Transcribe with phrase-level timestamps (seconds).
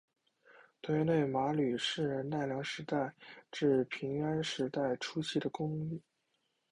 [0.81, 3.13] 藤原内麻吕是奈良时代
[3.51, 6.01] 至平安时代初期的公卿。